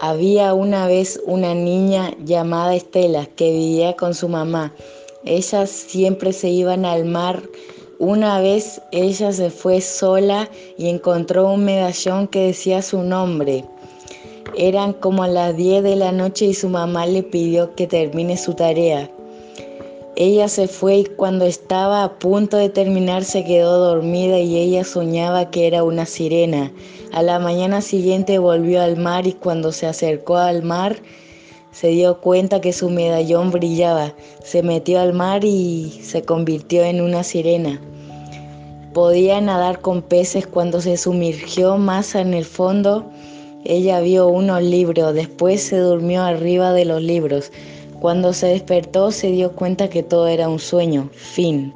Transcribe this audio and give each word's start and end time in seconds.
Había 0.00 0.54
una 0.54 0.86
vez 0.86 1.20
una 1.26 1.54
niña 1.54 2.14
llamada 2.24 2.74
Estela 2.74 3.26
que 3.26 3.50
vivía 3.50 3.96
con 3.96 4.14
su 4.14 4.28
mamá. 4.28 4.72
Ellas 5.24 5.70
siempre 5.70 6.32
se 6.32 6.48
iban 6.48 6.84
al 6.84 7.04
mar. 7.04 7.42
Una 7.98 8.40
vez 8.40 8.80
ella 8.92 9.32
se 9.32 9.50
fue 9.50 9.80
sola 9.80 10.48
y 10.76 10.88
encontró 10.88 11.52
un 11.52 11.64
medallón 11.64 12.28
que 12.28 12.46
decía 12.46 12.82
su 12.82 13.02
nombre. 13.02 13.64
Eran 14.56 14.92
como 14.92 15.26
las 15.26 15.56
10 15.56 15.82
de 15.82 15.96
la 15.96 16.12
noche 16.12 16.46
y 16.46 16.54
su 16.54 16.68
mamá 16.68 17.06
le 17.06 17.22
pidió 17.22 17.74
que 17.74 17.86
termine 17.86 18.36
su 18.36 18.54
tarea. 18.54 19.10
Ella 20.20 20.48
se 20.48 20.66
fue 20.66 20.96
y 20.96 21.04
cuando 21.04 21.44
estaba 21.44 22.02
a 22.02 22.18
punto 22.18 22.56
de 22.56 22.68
terminar 22.68 23.22
se 23.22 23.44
quedó 23.44 23.78
dormida 23.78 24.40
y 24.40 24.56
ella 24.56 24.82
soñaba 24.82 25.48
que 25.52 25.68
era 25.68 25.84
una 25.84 26.06
sirena. 26.06 26.72
A 27.12 27.22
la 27.22 27.38
mañana 27.38 27.80
siguiente 27.82 28.38
volvió 28.38 28.82
al 28.82 28.96
mar 28.96 29.28
y 29.28 29.34
cuando 29.34 29.70
se 29.70 29.86
acercó 29.86 30.36
al 30.36 30.64
mar 30.64 30.96
se 31.70 31.90
dio 31.90 32.20
cuenta 32.20 32.60
que 32.60 32.72
su 32.72 32.90
medallón 32.90 33.52
brillaba. 33.52 34.12
Se 34.42 34.64
metió 34.64 34.98
al 34.98 35.12
mar 35.12 35.44
y 35.44 36.00
se 36.02 36.22
convirtió 36.22 36.82
en 36.82 37.00
una 37.00 37.22
sirena. 37.22 37.80
Podía 38.92 39.40
nadar 39.40 39.80
con 39.80 40.02
peces 40.02 40.48
cuando 40.48 40.80
se 40.80 40.96
sumergió 40.96 41.76
más 41.76 42.16
en 42.16 42.34
el 42.34 42.44
fondo. 42.44 43.04
Ella 43.64 44.00
vio 44.00 44.26
unos 44.26 44.64
libros, 44.64 45.14
después 45.14 45.62
se 45.62 45.78
durmió 45.78 46.24
arriba 46.24 46.72
de 46.72 46.86
los 46.86 47.02
libros. 47.02 47.52
Cuando 48.00 48.32
se 48.32 48.46
despertó 48.48 49.10
se 49.10 49.32
dio 49.32 49.56
cuenta 49.56 49.88
que 49.88 50.02
todo 50.02 50.28
era 50.28 50.48
un 50.48 50.58
sueño. 50.58 51.10
Fin. 51.12 51.74